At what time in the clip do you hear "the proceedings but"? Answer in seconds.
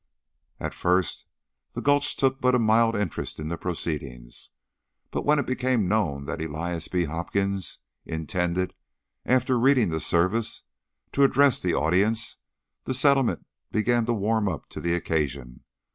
3.49-5.23